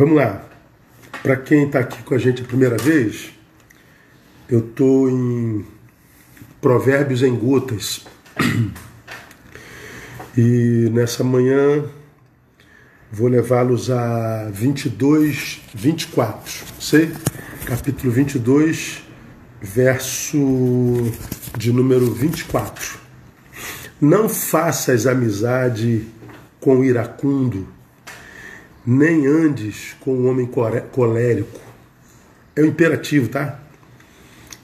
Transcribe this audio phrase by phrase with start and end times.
[0.00, 0.42] Vamos lá.
[1.22, 3.32] Para quem está aqui com a gente a primeira vez,
[4.48, 5.62] eu estou em
[6.58, 8.06] Provérbios em Gotas.
[10.34, 11.84] E nessa manhã
[13.12, 16.50] vou levá-los a 22, 24.
[16.80, 17.12] Sei?
[17.66, 19.02] Capítulo 22,
[19.60, 21.12] verso
[21.58, 22.98] de número 24.
[24.00, 26.06] Não faças amizade
[26.58, 27.68] com o iracundo,
[28.90, 30.50] nem andes com o homem
[30.90, 31.60] colérico.
[32.56, 33.60] É o imperativo, tá?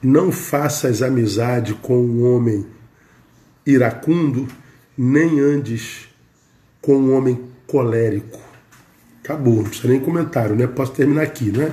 [0.00, 2.64] Não faças amizade com o homem
[3.66, 4.46] iracundo,
[4.96, 6.08] nem andes
[6.80, 8.40] com um homem colérico.
[9.24, 10.68] Acabou, não precisa nem comentário, né?
[10.68, 11.72] Posso terminar aqui, né?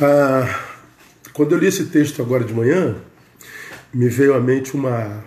[0.00, 0.60] Ah,
[1.32, 2.96] quando eu li esse texto agora de manhã,
[3.94, 5.22] me veio à mente uma,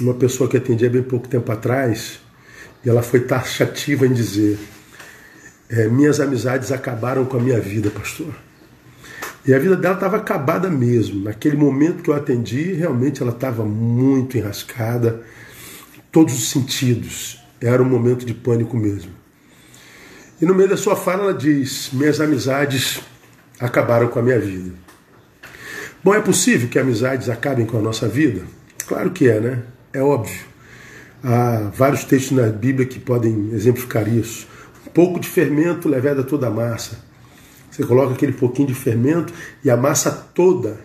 [0.00, 2.20] uma pessoa que atendia bem pouco tempo atrás,
[2.84, 4.58] e ela foi taxativa em dizer:
[5.68, 8.34] é, Minhas amizades acabaram com a minha vida, pastor.
[9.46, 11.24] E a vida dela estava acabada mesmo.
[11.24, 15.22] Naquele momento que eu atendi, realmente ela estava muito enrascada,
[16.12, 17.42] todos os sentidos.
[17.60, 19.12] Era um momento de pânico mesmo.
[20.40, 23.00] E no meio da sua fala ela diz: Minhas amizades
[23.58, 24.72] acabaram com a minha vida.
[26.02, 28.42] Bom, é possível que amizades acabem com a nossa vida?
[28.86, 29.62] Claro que é, né?
[29.92, 30.40] É óbvio.
[31.22, 34.46] Há vários textos na Bíblia que podem exemplificar isso.
[34.86, 36.98] Um pouco de fermento leveda toda a massa.
[37.70, 39.32] Você coloca aquele pouquinho de fermento
[39.62, 40.80] e a massa toda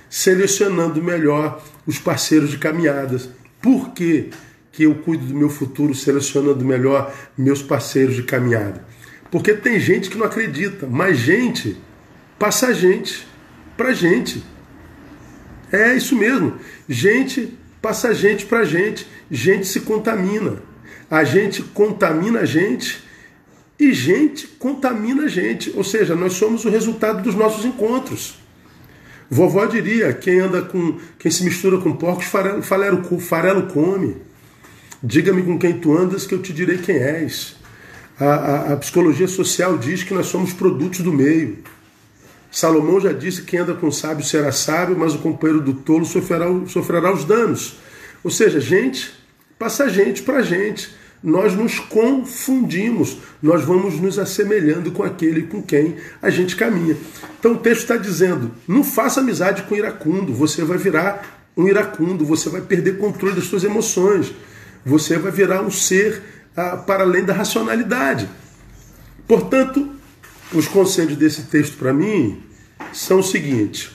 [0.09, 3.29] selecionando melhor os parceiros de caminhadas.
[3.65, 4.29] Por quê?
[4.75, 8.85] que eu cuido do meu futuro selecionando melhor meus parceiros de caminhada.
[9.31, 11.77] Porque tem gente que não acredita, mas gente
[12.37, 13.25] passa gente
[13.77, 14.43] para gente.
[15.71, 16.55] É isso mesmo.
[16.89, 19.07] Gente passa gente para gente.
[19.31, 20.61] Gente se contamina.
[21.09, 23.01] A gente contamina a gente
[23.79, 25.71] e gente contamina a gente.
[25.73, 28.44] Ou seja, nós somos o resultado dos nossos encontros.
[29.29, 34.17] Vovó diria: quem anda com, quem se mistura com porcos, farelo, farelo, farelo come.
[35.01, 37.55] Diga-me com quem tu andas, que eu te direi quem és.
[38.19, 41.59] A, a, a, psicologia social diz que nós somos produtos do meio.
[42.49, 46.05] Salomão já disse que quem anda com sábio será sábio, mas o companheiro do tolo
[46.05, 47.75] sofrerá, sofrerá os danos.
[48.23, 49.13] Ou seja, gente
[49.59, 50.89] passa gente para gente.
[51.23, 56.95] Nós nos confundimos, nós vamos nos assemelhando com aquele com quem a gente caminha.
[57.39, 62.25] Então o texto está dizendo: não faça amizade com iracundo, você vai virar um iracundo,
[62.25, 64.33] você vai perder controle das suas emoções.
[64.85, 66.21] Você vai virar um ser
[66.55, 68.29] ah, para além da racionalidade.
[69.27, 69.89] Portanto,
[70.53, 72.43] os conselhos desse texto para mim
[72.93, 73.91] são o seguinte: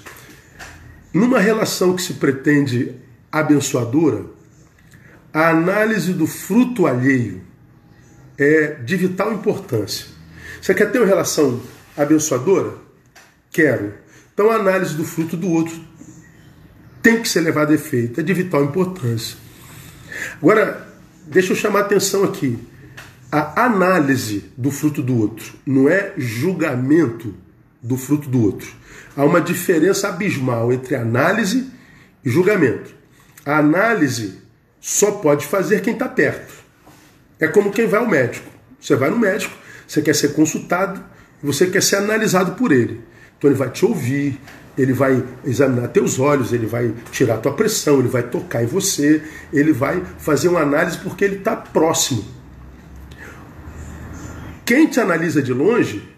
[1.12, 2.92] numa relação que se pretende
[3.30, 4.24] abençoadora,
[5.32, 7.42] a análise do fruto alheio
[8.36, 10.06] é de vital importância.
[10.60, 11.60] Você quer ter uma relação
[11.96, 12.74] abençoadora?
[13.50, 13.94] Quero.
[14.32, 15.78] Então a análise do fruto do outro
[17.02, 19.36] tem que ser levada a efeito, é de vital importância.
[20.40, 20.86] Agora,
[21.26, 22.58] deixa eu chamar a atenção aqui.
[23.32, 27.34] A análise do fruto do outro não é julgamento
[27.80, 28.68] do fruto do outro.
[29.16, 31.70] Há uma diferença abismal entre análise
[32.24, 32.94] e julgamento.
[33.46, 34.38] A análise
[34.80, 36.54] só pode fazer quem está perto.
[37.38, 38.48] É como quem vai ao médico.
[38.80, 39.54] Você vai no médico,
[39.86, 41.02] você quer ser consultado,
[41.42, 43.00] você quer ser analisado por ele.
[43.36, 44.40] Então ele vai te ouvir,
[44.76, 49.22] ele vai examinar teus olhos, ele vai tirar tua pressão, ele vai tocar em você,
[49.52, 52.24] ele vai fazer uma análise porque ele está próximo.
[54.64, 56.08] Quem te analisa de longe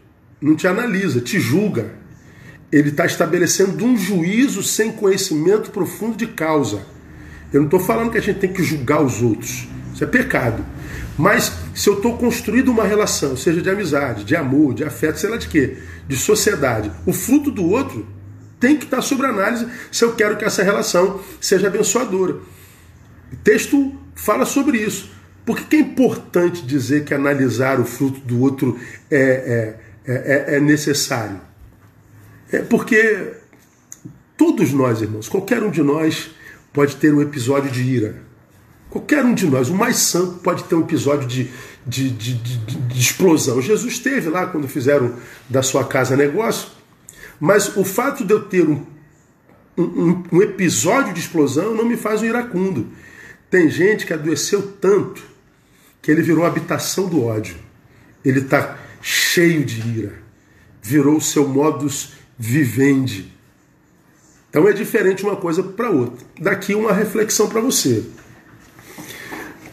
[0.40, 1.92] não te analisa, te julga.
[2.70, 6.82] Ele está estabelecendo um juízo sem conhecimento profundo de causa.
[7.52, 9.68] Eu não estou falando que a gente tem que julgar os outros.
[9.92, 10.64] Isso é pecado.
[11.18, 15.28] Mas se eu estou construindo uma relação, seja de amizade, de amor, de afeto, sei
[15.28, 15.76] lá de quê,
[16.08, 18.06] de sociedade, o fruto do outro
[18.58, 22.34] tem que estar sobre análise se eu quero que essa relação seja abençoadora.
[23.32, 25.10] O texto fala sobre isso.
[25.44, 28.78] Por que é importante dizer que analisar o fruto do outro
[29.10, 29.76] é,
[30.06, 31.40] é, é, é necessário?
[32.52, 33.32] É porque
[34.36, 36.30] todos nós, irmãos, qualquer um de nós
[36.72, 38.22] pode ter um episódio de ira.
[38.90, 41.50] Qualquer um de nós, o mais santo, pode ter um episódio de,
[41.86, 43.60] de, de, de, explosão.
[43.62, 45.14] Jesus teve lá quando fizeram
[45.48, 46.68] da sua casa negócio,
[47.40, 48.84] mas o fato de eu ter um,
[49.78, 52.88] um, um episódio de explosão não me faz um iracundo.
[53.50, 55.22] Tem gente que adoeceu tanto
[56.02, 57.56] que ele virou habitação do ódio.
[58.22, 60.22] Ele está cheio de ira.
[60.82, 63.31] Virou o seu modus vivendi.
[64.52, 66.26] Então é diferente uma coisa para outra.
[66.38, 68.04] Daqui uma reflexão para você.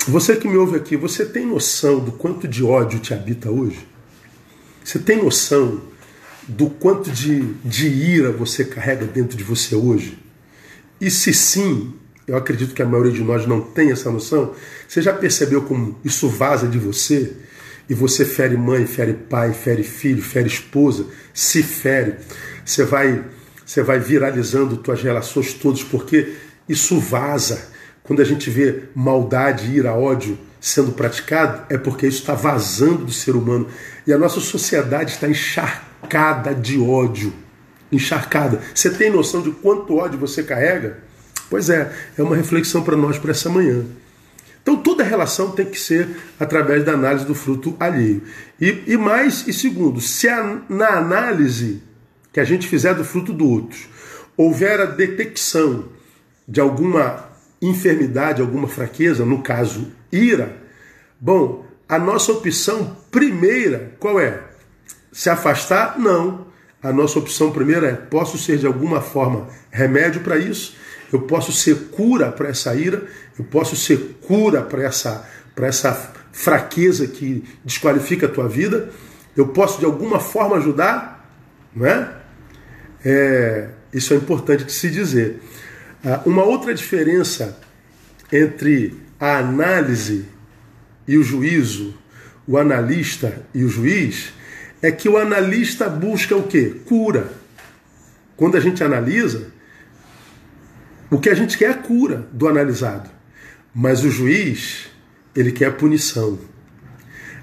[0.07, 3.85] Você que me ouve aqui, você tem noção do quanto de ódio te habita hoje?
[4.81, 5.81] Você tem noção
[6.47, 10.17] do quanto de, de ira você carrega dentro de você hoje?
[11.01, 11.93] E se sim,
[12.25, 14.55] eu acredito que a maioria de nós não tem essa noção,
[14.87, 17.33] você já percebeu como isso vaza de você?
[17.89, 22.15] E você fere mãe, fere pai, fere filho, fere esposa, se fere.
[22.63, 23.25] Você vai,
[23.69, 26.33] você vai viralizando suas relações todas, porque
[26.67, 27.67] isso vaza.
[28.01, 33.11] Quando a gente vê maldade, ira, ódio sendo praticado, é porque isso está vazando do
[33.11, 33.67] ser humano.
[34.07, 37.31] E a nossa sociedade está encharcada de ódio.
[37.91, 38.59] Encharcada.
[38.73, 40.97] Você tem noção de quanto ódio você carrega?
[41.47, 43.85] Pois é, é uma reflexão para nós para essa manhã.
[44.63, 48.23] Então toda relação tem que ser através da análise do fruto alheio.
[48.59, 51.83] E, e mais, e segundo, se a, na análise
[52.31, 53.79] que a gente fizer do fruto do outro
[54.37, 55.89] houver a detecção
[56.47, 57.29] de alguma
[57.61, 60.57] enfermidade, alguma fraqueza, no caso ira,
[61.19, 64.43] bom, a nossa opção primeira qual é?
[65.11, 65.99] Se afastar?
[65.99, 66.47] Não.
[66.81, 70.77] A nossa opção primeira é: posso ser de alguma forma remédio para isso?
[71.11, 73.03] eu posso ser cura para essa ira,
[73.37, 75.27] eu posso ser cura para essa,
[75.57, 78.89] essa fraqueza que desqualifica a tua vida,
[79.35, 81.18] eu posso de alguma forma ajudar,
[81.75, 82.15] não é?
[83.03, 85.41] é isso é importante de se dizer.
[86.03, 87.59] Ah, uma outra diferença
[88.31, 90.25] entre a análise
[91.07, 91.97] e o juízo,
[92.47, 94.31] o analista e o juiz,
[94.81, 96.81] é que o analista busca o quê?
[96.85, 97.31] Cura.
[98.37, 99.51] Quando a gente analisa,
[101.09, 103.09] o que a gente quer é a cura do analisado,
[103.73, 104.87] mas o juiz,
[105.35, 106.39] ele quer a punição.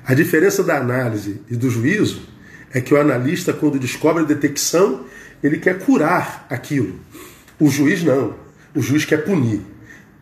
[0.07, 2.29] A diferença da análise e do juízo
[2.77, 5.07] é que o analista, quando descobre a detecção,
[5.43, 7.01] ele quer curar aquilo.
[7.59, 8.35] O juiz não.
[8.75, 9.63] O juiz quer punir.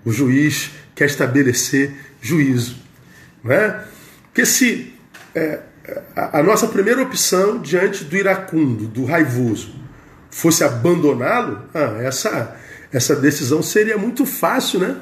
[0.04, 1.92] O juiz quer estabelecer
[2.22, 2.76] juízo.
[3.42, 3.84] Não é?
[4.26, 4.94] Porque se
[5.34, 5.58] é,
[6.14, 9.74] a, a nossa primeira opção diante do iracundo, do raivoso,
[10.30, 12.56] fosse abandoná-lo, ah, essa
[12.92, 14.96] essa decisão seria muito fácil, né?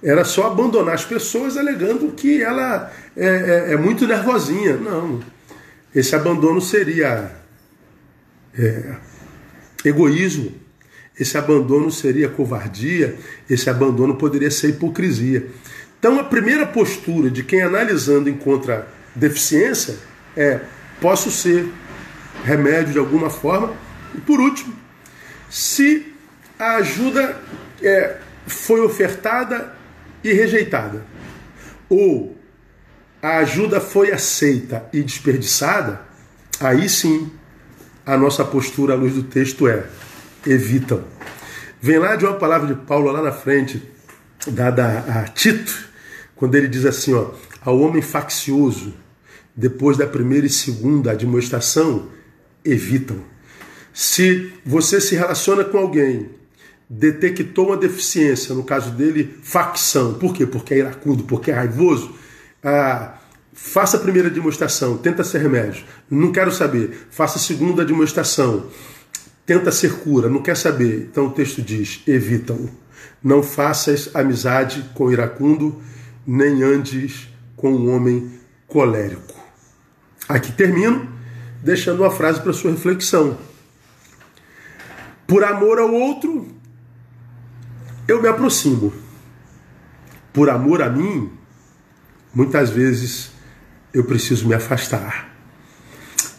[0.00, 4.76] Era só abandonar as pessoas alegando que ela é, é, é muito nervosinha.
[4.76, 5.20] Não.
[5.96, 7.32] Esse abandono seria
[8.54, 8.96] é,
[9.82, 10.52] egoísmo,
[11.18, 13.16] esse abandono seria covardia,
[13.48, 15.46] esse abandono poderia ser hipocrisia.
[15.98, 19.96] Então, a primeira postura de quem analisando encontra deficiência
[20.36, 20.60] é:
[21.00, 21.66] posso ser
[22.44, 23.74] remédio de alguma forma.
[24.14, 24.74] E por último,
[25.48, 26.12] se
[26.58, 27.40] a ajuda
[27.82, 29.74] é, foi ofertada
[30.22, 31.06] e rejeitada,
[31.88, 32.36] ou
[33.22, 36.00] a ajuda foi aceita e desperdiçada,
[36.60, 37.30] aí sim
[38.04, 39.86] a nossa postura à luz do texto é
[40.46, 41.02] evitam.
[41.80, 43.82] Vem lá de uma palavra de Paulo lá na frente,
[44.46, 45.88] dada a Tito,
[46.34, 47.30] quando ele diz assim, ó,
[47.60, 48.94] ao homem faccioso,
[49.54, 52.08] depois da primeira e segunda admoestação,
[52.64, 53.18] evitam.
[53.92, 56.36] Se você se relaciona com alguém
[56.88, 60.14] detectou uma deficiência, no caso dele, facção.
[60.14, 60.46] Por quê?
[60.46, 62.14] Porque é iracundo, porque é raivoso.
[62.68, 63.14] Ah,
[63.52, 65.84] faça a primeira demonstração, tenta ser remédio.
[66.10, 67.06] Não quero saber.
[67.12, 68.66] Faça a segunda demonstração,
[69.46, 70.28] tenta ser cura.
[70.28, 71.08] Não quer saber.
[71.08, 72.68] Então o texto diz: evitam.
[73.22, 75.80] Não faças amizade com iracundo,
[76.26, 78.32] nem andes com um homem
[78.66, 79.34] colérico.
[80.28, 81.08] Aqui termino,
[81.62, 83.38] deixando uma frase para sua reflexão.
[85.24, 86.48] Por amor ao outro,
[88.08, 88.92] eu me aproximo.
[90.32, 91.30] Por amor a mim,
[92.36, 93.30] muitas vezes
[93.94, 95.34] eu preciso me afastar.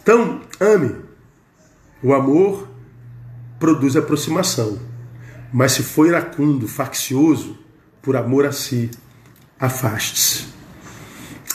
[0.04, 0.96] Então, ame.
[2.04, 2.70] O amor
[3.60, 4.78] produz aproximação.
[5.52, 7.58] Mas se for iracundo, faccioso,
[8.00, 8.92] por amor a si,
[9.60, 10.46] afaste-se.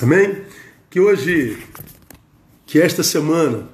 [0.02, 0.42] Amém?
[0.90, 1.56] Que hoje,
[2.66, 3.68] que esta semana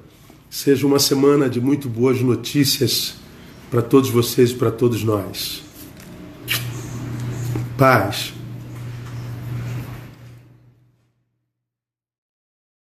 [0.51, 3.15] seja uma semana de muito boas notícias
[3.71, 5.63] para todos vocês e para todos nós.
[7.75, 8.38] Paz.